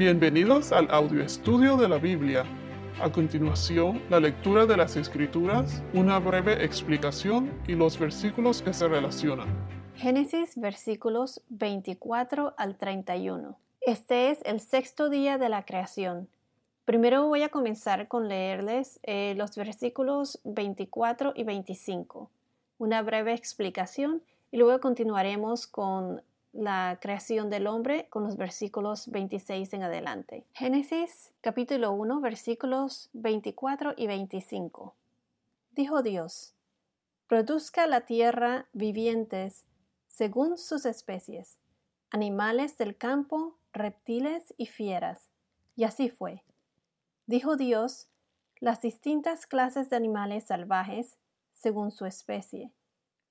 [0.00, 2.46] Bienvenidos al audio estudio de la Biblia.
[3.02, 8.88] A continuación, la lectura de las Escrituras, una breve explicación y los versículos que se
[8.88, 9.48] relacionan.
[9.96, 13.58] Génesis versículos 24 al 31.
[13.82, 16.30] Este es el sexto día de la creación.
[16.86, 22.30] Primero voy a comenzar con leerles eh, los versículos 24 y 25,
[22.78, 26.22] una breve explicación y luego continuaremos con
[26.52, 30.46] la creación del hombre con los versículos 26 en adelante.
[30.52, 34.94] Génesis capítulo 1 versículos 24 y 25.
[35.70, 36.54] Dijo Dios,
[37.28, 39.64] produzca la tierra vivientes
[40.08, 41.60] según sus especies,
[42.10, 45.30] animales del campo, reptiles y fieras.
[45.76, 46.42] Y así fue.
[47.26, 48.08] Dijo Dios,
[48.58, 51.16] las distintas clases de animales salvajes
[51.52, 52.72] según su especie,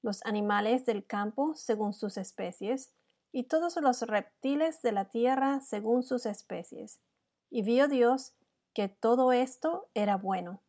[0.02, 2.94] los animales del campo según sus especies,
[3.32, 7.00] y todos los reptiles de la tierra según sus especies.
[7.50, 8.34] Y vio Dios
[8.74, 10.62] que todo esto era bueno.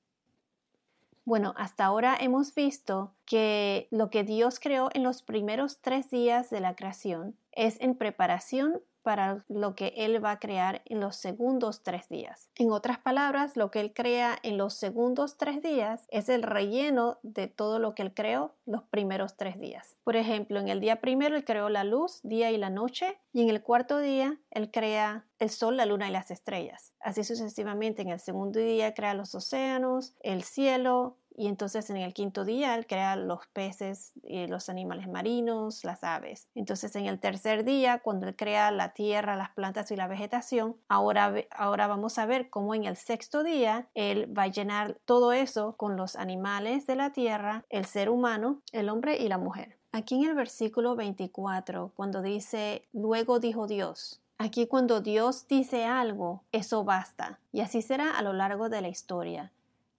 [1.25, 6.51] Bueno, hasta ahora hemos visto que lo que Dios creó en los primeros tres días
[6.51, 11.17] de la creación es en preparación para lo que Él va a crear en los
[11.17, 12.51] segundos tres días.
[12.57, 17.19] En otras palabras, lo que Él crea en los segundos tres días es el relleno
[17.23, 19.97] de todo lo que Él creó los primeros tres días.
[20.05, 23.43] Por ejemplo, en el día primero Él creó la luz, día y la noche, y
[23.43, 26.93] en el cuarto día Él crea el sol, la luna y las estrellas.
[27.01, 32.15] Así sucesivamente, en el segundo día crea los océanos, el cielo, y entonces en el
[32.15, 36.49] quinto día él crea los peces, y los animales marinos, las aves.
[36.55, 40.77] Entonces en el tercer día, cuando él crea la tierra, las plantas y la vegetación,
[40.89, 45.33] ahora, ahora vamos a ver cómo en el sexto día él va a llenar todo
[45.33, 49.77] eso con los animales de la tierra, el ser humano, el hombre y la mujer.
[49.93, 56.45] Aquí en el versículo 24, cuando dice, luego dijo Dios, Aquí cuando Dios dice algo,
[56.51, 57.39] eso basta.
[57.53, 59.53] Y así será a lo largo de la historia.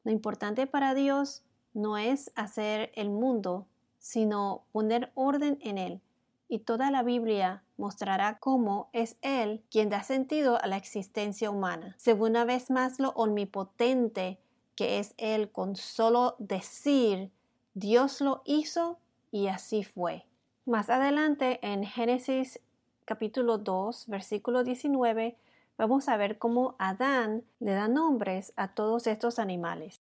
[0.04, 3.68] Lo importante para Dios no es hacer el mundo,
[4.00, 6.02] sino poner orden en él.
[6.48, 11.96] Y toda la Biblia mostrará cómo es Él quien da sentido a la existencia humana.
[11.98, 14.38] Se ve una vez más lo omnipotente
[14.75, 17.31] que es Él con solo decir,
[17.74, 19.00] Dios lo hizo
[19.31, 20.25] y así fue.
[20.66, 22.59] Más adelante en Génesis
[23.06, 25.38] capítulo 2, versículo 19,
[25.81, 30.00] vamos a ver cómo Adán le da nombres a todos estos animales.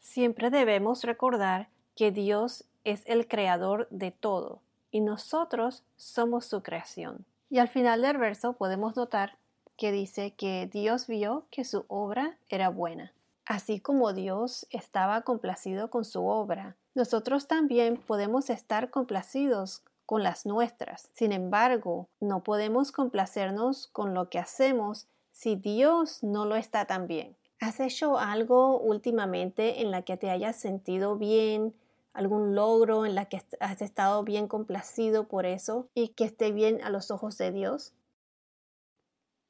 [0.00, 7.24] Siempre debemos recordar que Dios es el creador de todo y nosotros somos su creación.
[7.50, 9.36] Y al final del verso podemos notar
[9.76, 13.12] que dice que Dios vio que su obra era buena.
[13.46, 20.46] Así como Dios estaba complacido con su obra, nosotros también podemos estar complacidos con las
[20.46, 21.08] nuestras.
[21.12, 27.36] Sin embargo, no podemos complacernos con lo que hacemos si Dios no lo está también.
[27.60, 31.74] ¿Has hecho algo últimamente en la que te hayas sentido bien,
[32.12, 36.82] algún logro en la que has estado bien complacido por eso y que esté bien
[36.82, 37.92] a los ojos de Dios?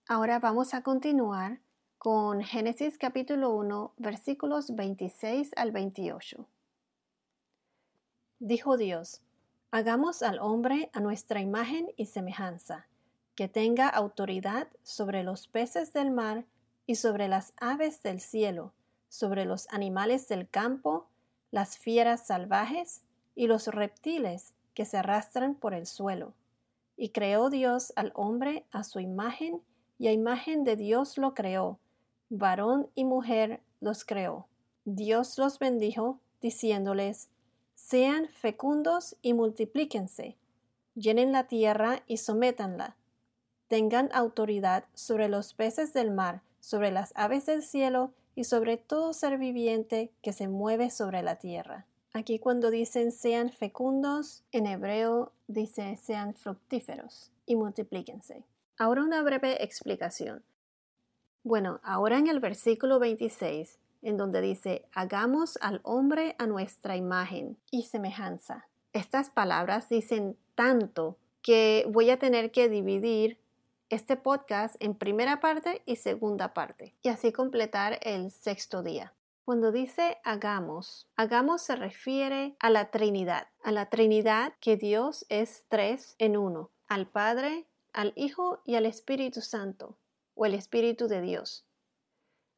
[0.08, 1.60] Ahora vamos a continuar
[1.98, 6.46] con Génesis capítulo 1 versículos 26 al 28.
[8.40, 9.22] Dijo Dios,
[9.70, 12.88] Hagamos al hombre a nuestra imagen y semejanza,
[13.34, 16.44] que tenga autoridad sobre los peces del mar
[16.86, 18.72] y sobre las aves del cielo,
[19.08, 21.08] sobre los animales del campo,
[21.50, 23.02] las fieras salvajes
[23.34, 26.34] y los reptiles que se arrastran por el suelo.
[26.96, 29.60] Y creó Dios al hombre a su imagen,
[29.98, 31.78] y a imagen de Dios lo creó,
[32.28, 34.48] varón y mujer los creó.
[34.84, 37.28] Dios los bendijo, diciéndoles,
[37.74, 40.36] sean fecundos y multiplíquense,
[40.94, 42.96] llenen la tierra y sométanla,
[43.72, 49.14] tengan autoridad sobre los peces del mar, sobre las aves del cielo y sobre todo
[49.14, 51.86] ser viviente que se mueve sobre la tierra.
[52.12, 58.44] Aquí cuando dicen sean fecundos, en hebreo dice sean fructíferos y multiplíquense.
[58.76, 60.44] Ahora una breve explicación.
[61.42, 67.56] Bueno, ahora en el versículo 26 en donde dice, hagamos al hombre a nuestra imagen
[67.70, 68.68] y semejanza.
[68.92, 73.38] Estas palabras dicen tanto que voy a tener que dividir
[73.92, 79.12] este podcast en primera parte y segunda parte y así completar el sexto día.
[79.44, 85.66] Cuando dice hagamos, hagamos se refiere a la Trinidad, a la Trinidad que Dios es
[85.68, 89.98] tres en uno, al Padre, al Hijo y al Espíritu Santo,
[90.34, 91.66] o el Espíritu de Dios.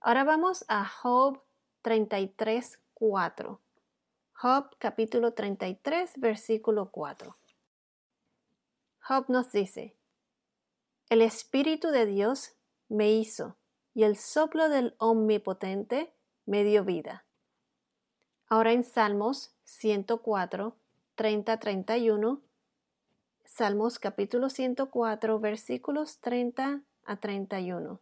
[0.00, 1.42] Ahora vamos a Job
[1.82, 3.60] 33, 4.
[4.34, 7.36] Job capítulo 33, versículo 4.
[9.00, 9.96] Job nos dice,
[11.10, 12.56] El Espíritu de Dios
[12.88, 13.56] me hizo,
[13.92, 16.12] y el soplo del Omnipotente
[16.46, 17.26] me dio vida.
[18.48, 20.76] Ahora en Salmos 104,
[21.16, 22.40] 30-31,
[23.44, 28.00] Salmos capítulo 104, versículos 30 a 31.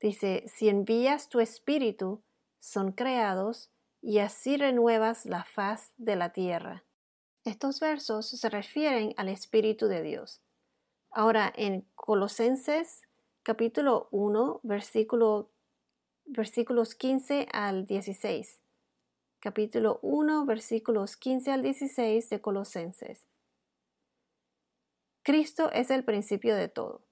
[0.00, 2.22] Dice, si envías tu espíritu,
[2.58, 3.70] son creados,
[4.00, 6.84] y así renuevas la faz de la tierra.
[7.44, 10.42] Estos versos se refieren al Espíritu de Dios.
[11.10, 13.02] Ahora, en Colosenses
[13.42, 15.50] capítulo 1, versículo,
[16.26, 18.60] versículos 15 al 16.
[19.38, 23.26] Capítulo 1, versículos 15 al 16 de Colosenses.
[25.22, 27.06] Cristo es el principio de todo.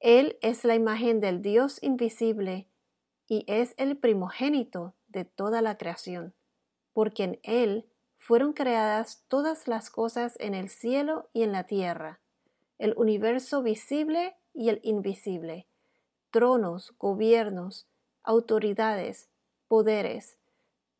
[0.00, 2.68] Él es la imagen del Dios invisible
[3.28, 6.34] y es el primogénito de toda la creación,
[6.92, 7.87] porque en Él
[8.18, 12.20] fueron creadas todas las cosas en el cielo y en la tierra,
[12.78, 15.66] el universo visible y el invisible,
[16.30, 17.86] tronos, gobiernos,
[18.22, 19.28] autoridades,
[19.68, 20.36] poderes.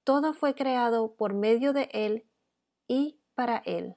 [0.04, 2.24] Todo fue creado por medio de Él
[2.86, 3.96] y para Él.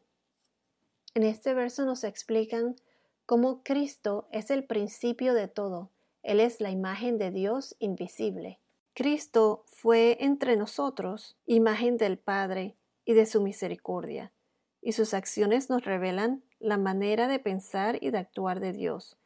[1.14, 2.76] En este verso nos explican
[3.26, 5.90] cómo Cristo es el principio de todo.
[6.24, 8.60] Él es la imagen de Dios invisible.
[8.94, 12.76] Cristo fue entre nosotros imagen del Padre
[13.06, 14.32] y de su misericordia,
[14.82, 19.18] y sus acciones nos revelan la manera de pensar y de actuar de Dios.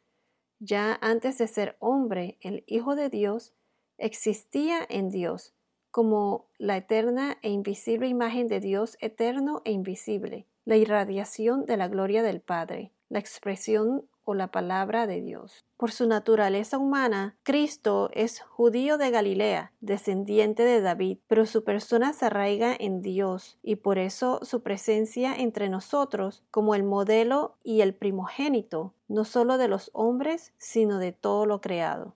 [0.58, 3.54] Ya antes de ser hombre, el Hijo de Dios
[3.98, 5.54] existía en Dios
[5.90, 11.88] como la eterna e invisible imagen de Dios eterno e invisible, la irradiación de la
[11.88, 15.64] gloria del Padre, la expresión la palabra de Dios.
[15.76, 22.12] Por su naturaleza humana, Cristo es judío de Galilea, descendiente de David, pero su persona
[22.12, 27.80] se arraiga en Dios y por eso su presencia entre nosotros como el modelo y
[27.80, 32.14] el primogénito, no solo de los hombres, sino de todo lo creado.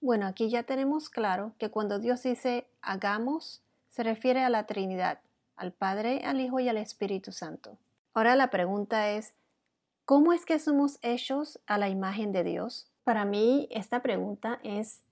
[0.00, 5.20] Bueno, aquí ya tenemos claro que cuando Dios dice hagamos, se refiere a la Trinidad,
[5.54, 7.78] al Padre, al Hijo y al Espíritu Santo.
[8.14, 9.34] Ahora la pregunta es,
[10.04, 12.90] ¿Cómo es que somos hechos a la imagen de Dios?
[13.04, 15.04] Para mí esta pregunta es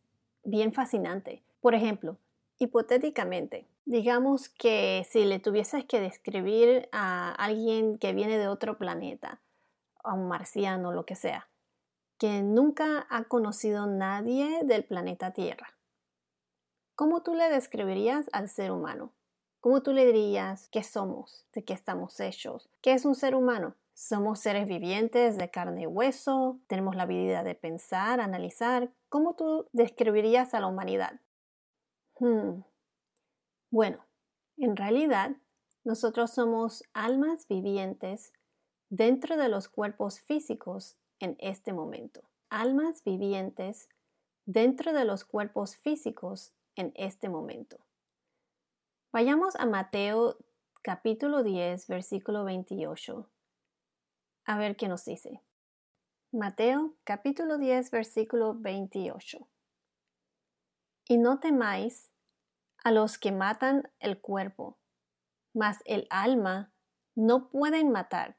[0.43, 1.45] bien fascinante.
[1.61, 2.19] Por ejemplo,
[2.59, 9.41] hipotéticamente, digamos que si le tuvieses que describir a alguien que viene de otro planeta,
[10.03, 11.49] a un marciano, lo que sea,
[12.19, 15.73] que nunca ha conocido nadie del planeta Tierra,
[16.97, 19.13] ¿cómo tú le describirías al ser humano?
[19.61, 22.69] ¿Cómo tú le dirías qué somos, de qué estamos hechos?
[22.83, 23.77] ¿Qué es un ser humano?
[24.03, 28.91] Somos seres vivientes de carne y hueso, tenemos la habilidad de pensar, analizar.
[29.11, 31.21] ¿Cómo tú describirías a la humanidad?
[32.19, 32.63] Hmm.
[33.71, 34.07] Bueno,
[34.57, 35.37] en realidad,
[35.85, 38.33] nosotros somos almas vivientes
[38.89, 42.23] dentro de los cuerpos físicos en este momento.
[42.49, 43.91] Almas vivientes
[44.47, 47.77] dentro de los cuerpos físicos en este momento.
[49.13, 50.39] Vayamos a Mateo
[50.83, 53.29] capítulo 10, versículo 28
[54.51, 55.41] a ver qué nos dice.
[56.33, 59.47] Mateo capítulo 10 versículo 28.
[61.07, 62.11] Y no temáis
[62.83, 64.77] a los que matan el cuerpo,
[65.55, 66.73] mas el alma
[67.15, 68.39] no pueden matar.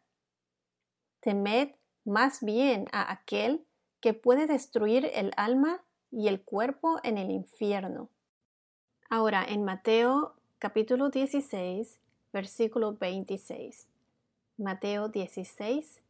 [1.22, 3.66] Temed más bien a aquel
[4.02, 8.10] que puede destruir el alma y el cuerpo en el infierno.
[9.10, 12.02] Ahora en Mateo capítulo 16,
[12.34, 13.91] versículo 26.
[14.62, 16.02] Mateo 16,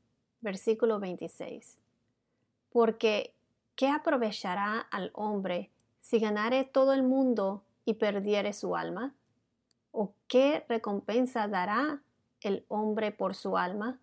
[0.42, 1.78] versículo 26.
[2.72, 3.34] Porque,
[3.76, 5.70] ¿qué aprovechará al hombre
[6.02, 9.14] si ganare todo el mundo y perdiere su alma?
[9.92, 12.02] ¿O qué recompensa dará
[12.42, 14.00] el hombre por su alma?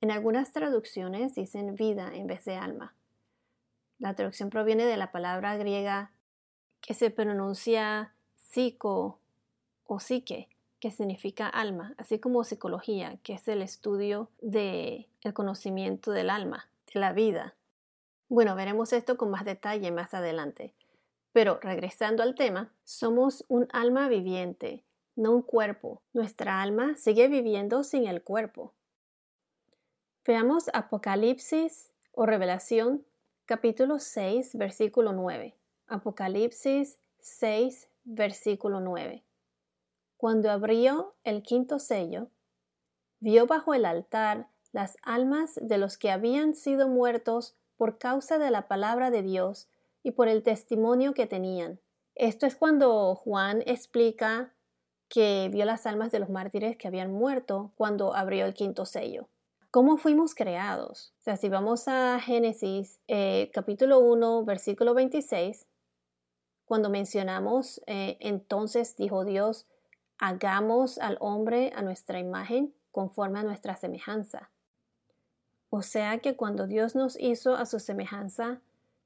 [0.00, 2.94] En algunas traducciones dicen vida en vez de alma.
[3.98, 6.10] La traducción proviene de la palabra griega
[6.80, 9.18] que se pronuncia psico
[9.86, 10.48] o psique,
[10.82, 16.68] que significa alma, así como psicología, que es el estudio del el conocimiento del alma,
[16.92, 17.54] de la vida.
[18.28, 20.74] Bueno, veremos esto con más detalle más adelante.
[21.32, 24.82] Pero regresando al tema, somos un alma viviente,
[25.14, 26.02] no un cuerpo.
[26.14, 28.74] Nuestra alma sigue viviendo sin el cuerpo.
[30.26, 33.06] Veamos Apocalipsis o Revelación
[33.46, 35.54] capítulo 6 versículo 9.
[35.86, 39.22] Apocalipsis 6 versículo 9.
[40.22, 42.28] Cuando abrió el quinto sello,
[43.18, 48.52] vio bajo el altar las almas de los que habían sido muertos por causa de
[48.52, 49.68] la palabra de Dios
[50.04, 51.80] y por el testimonio que tenían.
[52.14, 54.54] Esto es cuando Juan explica
[55.08, 59.28] que vio las almas de los mártires que habían muerto cuando abrió el quinto sello.
[59.72, 61.14] ¿Cómo fuimos creados?
[61.18, 65.66] O sea, si vamos a Génesis eh, capítulo 1, versículo 26,
[66.64, 69.66] cuando mencionamos, eh, entonces dijo Dios,
[70.18, 74.50] hagamos al hombre a nuestra imagen conforme a nuestra semejanza.
[75.70, 78.60] O sea que cuando Dios nos hizo a su semejanza,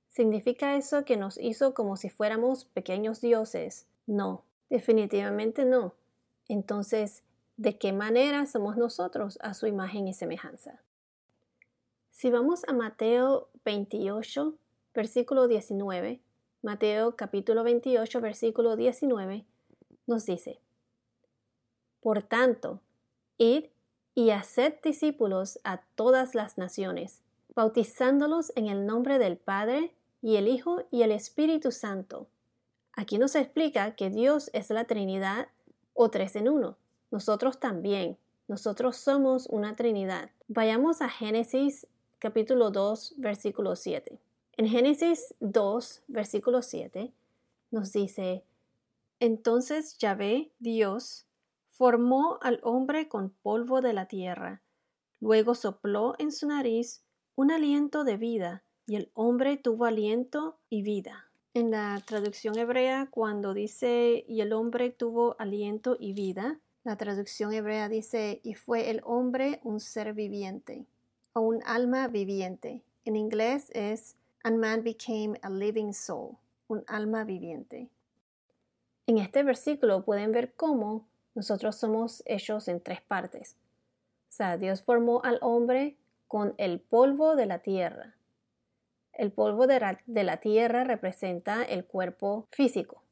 [0.09, 3.87] ¿significa eso que nos hizo como si fuéramos pequeños dioses?
[4.07, 5.95] No, definitivamente no.
[6.49, 7.23] Entonces,
[7.57, 10.81] ¿de qué manera somos nosotros a su imagen y semejanza?
[12.11, 14.55] Si vamos a Mateo 28,
[14.95, 16.21] versículo 19,
[16.63, 19.45] Mateo capítulo 28, versículo 19,
[20.07, 20.59] nos dice,
[22.07, 22.79] Por tanto,
[23.37, 23.65] id
[24.15, 27.21] y haced discípulos a todas las naciones,
[27.57, 32.29] bautizándolos en el nombre del Padre y el Hijo y el Espíritu Santo.
[32.93, 35.49] Aquí nos explica que Dios es la Trinidad
[35.95, 36.77] o tres en uno.
[37.11, 38.17] Nosotros también.
[38.47, 40.31] Nosotros somos una Trinidad.
[40.47, 41.89] Vayamos a Génesis
[42.21, 44.17] capítulo 2, versículo 7.
[44.59, 47.13] En Génesis 2, versículo 7,
[47.73, 48.45] nos dice,
[49.19, 51.26] Entonces Yahvé, Dios,
[51.77, 54.63] formó al hombre con polvo de la tierra,
[55.21, 57.03] luego sopló en su nariz
[57.35, 61.31] un aliento de vida, y el hombre tuvo aliento y vida.
[61.53, 67.53] En la traducción hebrea, cuando dice y el hombre tuvo aliento y vida, la traducción
[67.53, 70.87] hebrea dice y fue el hombre un ser viviente
[71.33, 72.85] o un alma viviente.
[73.05, 76.37] En inglés es and man became a living soul,
[76.69, 77.91] un alma viviente.
[79.07, 83.57] En este versículo pueden ver cómo nosotros somos hechos en tres partes.
[84.31, 88.15] O sea, Dios formó al hombre con el polvo de la tierra.
[89.13, 89.79] El polvo de
[90.25, 93.03] la, tierra representa el cuerpo físico.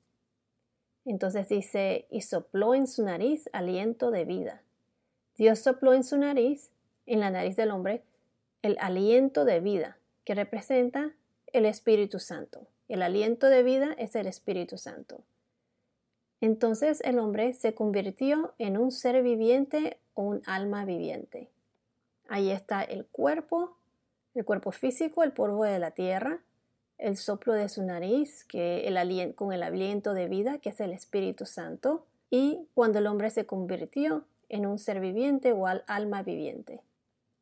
[1.05, 4.63] Entonces dice, y sopló en su nariz aliento de vida.
[5.37, 6.71] Dios sopló en su nariz,
[7.05, 8.05] en la nariz del hombre,
[8.63, 11.13] el aliento de vida, que representa
[11.53, 12.69] el Espíritu Santo.
[12.89, 15.25] El aliento de vida es el Espíritu Santo.
[16.41, 21.49] Entonces el hombre se convirtió en un ser viviente o un alma viviente.
[22.29, 23.77] Ahí está el cuerpo,
[24.35, 26.41] el cuerpo físico, el polvo de la tierra,
[26.99, 30.93] el soplo de su nariz, que el con el aliento de vida, que es el
[30.93, 36.23] Espíritu Santo, y cuando el hombre se convirtió en un ser viviente o al alma
[36.23, 36.81] viviente.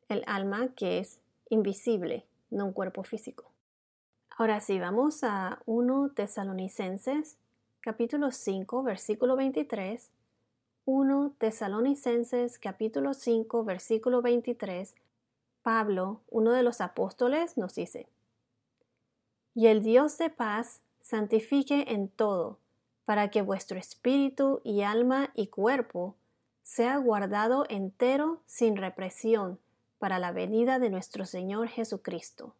[0.09, 1.19] El alma que es
[1.49, 3.51] invisible, no un cuerpo físico.
[4.37, 7.37] Ahora sí, vamos a 1 Tesalonicenses,
[7.83, 10.09] capítulo 5, versículo 23.
[10.85, 14.95] 1 Tesalonicenses, capítulo 5, versículo 23.
[15.63, 18.07] Pablo, uno de los apóstoles, nos dice,
[19.53, 22.57] Y el Dios de paz santifique en todo,
[23.03, 26.15] para que vuestro espíritu y alma y cuerpo
[26.63, 29.59] sea guardado entero sin represión
[29.99, 32.55] para la venida de nuestro Señor Jesucristo.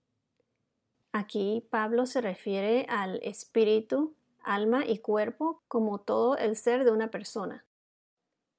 [1.13, 4.13] Aquí Pablo se refiere al espíritu,
[4.43, 7.65] alma y cuerpo como todo el ser de una persona.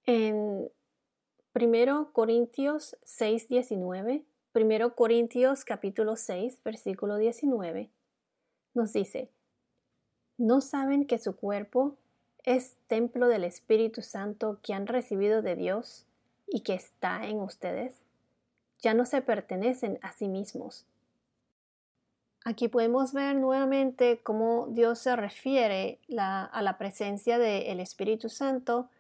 [0.05, 0.71] En
[1.55, 4.25] 1 Corintios 6, 19,
[4.55, 7.91] 1 Corintios capítulo 6, versículo 19,
[8.75, 9.31] nos dice,
[10.37, 11.97] ¿no saben que su cuerpo
[12.43, 16.07] es templo del Espíritu Santo que han recibido de Dios
[16.47, 18.00] y que está en ustedes?
[18.81, 20.87] Ya no se pertenecen a sí mismos
[22.46, 28.90] Aquí podemos ver nuevamente cómo Dios se refiere a la presencia del Espíritu Santo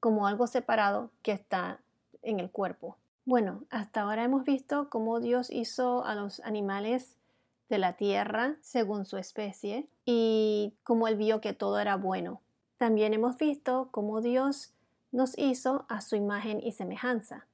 [0.00, 1.80] como algo separado que está
[2.22, 2.96] en el cuerpo.
[3.26, 7.14] Bueno, hasta ahora hemos visto cómo Dios hizo a los animales
[7.68, 12.40] de la tierra según su especie y cómo él vio que todo era bueno.
[12.78, 14.72] También hemos visto cómo Dios
[15.12, 17.46] nos hizo a su imagen y semejanza.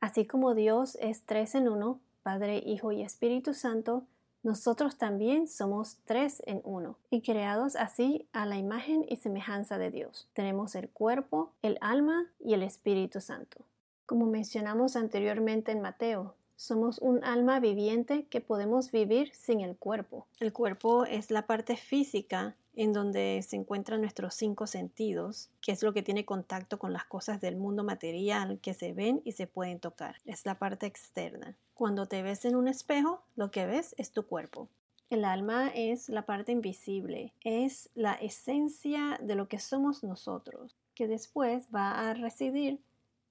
[0.00, 4.04] Así como Dios es tres en uno, Padre, Hijo y Espíritu Santo,
[4.42, 9.90] nosotros también somos tres en uno y creados así a la imagen y semejanza de
[9.90, 10.28] Dios.
[10.32, 13.58] Tenemos el cuerpo, el alma y el Espíritu Santo.
[14.06, 20.26] Como mencionamos anteriormente en Mateo, somos un alma viviente que podemos vivir sin el cuerpo.
[20.40, 25.82] El cuerpo es la parte física en donde se encuentran nuestros cinco sentidos, que es
[25.82, 29.48] lo que tiene contacto con las cosas del mundo material que se ven y se
[29.48, 30.14] pueden tocar.
[30.24, 31.56] Es la parte externa.
[31.74, 34.68] Cuando te ves en un espejo, lo que ves es tu cuerpo.
[35.10, 41.08] El alma es la parte invisible, es la esencia de lo que somos nosotros, que
[41.08, 42.80] después va a residir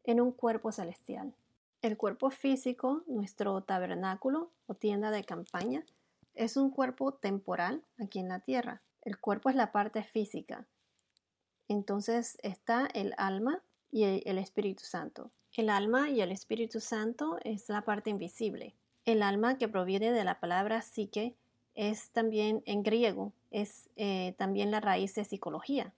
[0.03, 1.33] en un cuerpo celestial.
[1.81, 5.85] El cuerpo físico, nuestro tabernáculo o tienda de campaña,
[6.35, 8.81] es un cuerpo temporal aquí en la tierra.
[9.07, 10.65] El cuerpo es la parte física.
[11.69, 15.31] Entonces está el alma y el Espíritu Santo.
[15.55, 18.75] El alma y el Espíritu Santo es la parte invisible.
[19.05, 21.35] El alma que proviene de la palabra psique
[21.73, 25.93] es también en griego, es eh, también la raíz de psicología.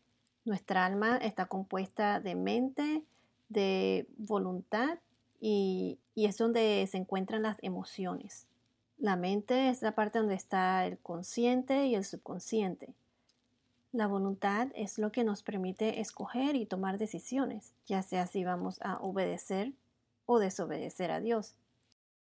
[0.45, 3.01] Nuestra alma está compuesta de mente,
[3.47, 4.99] de voluntad
[5.41, 8.45] y, y es donde se encuentran las emociones.
[8.99, 12.93] La mente es la parte donde está el consciente y el subconsciente.
[13.91, 18.79] La voluntad es lo que nos permite escoger y tomar decisiones, ya sea si vamos
[18.81, 19.73] a obedecer
[20.27, 21.55] o desobedecer a Dios.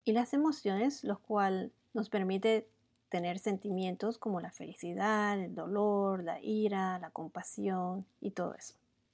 [0.04, 2.68] Y las emociones, lo cual nos permite
[3.08, 8.74] tener sentimientos como la felicidad, el dolor, la ira, la compasión y todo eso.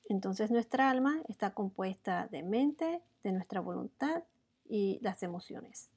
[0.09, 4.23] Entonces nuestra alma está compuesta de mente, de nuestra voluntad
[4.67, 5.89] y las emociones.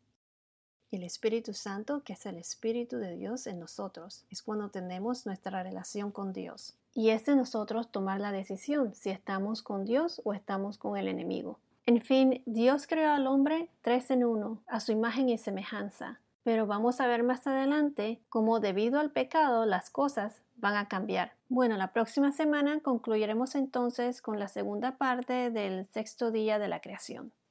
[0.95, 5.61] El Espíritu Santo, que es el Espíritu de Dios en nosotros, es cuando tenemos nuestra
[5.61, 6.77] relación con Dios.
[6.95, 11.09] Y es de nosotros tomar la decisión si estamos con Dios o estamos con el
[11.09, 11.59] enemigo.
[11.85, 16.21] En fin, Dios creó al hombre tres en uno, a su imagen y semejanza.
[16.45, 21.33] Pero vamos a ver más adelante cómo debido al pecado las cosas van a cambiar.
[21.49, 26.79] Bueno, la próxima semana concluiremos entonces con la segunda parte del sexto día de la
[26.79, 27.33] creación.